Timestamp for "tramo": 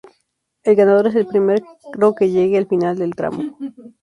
3.13-3.55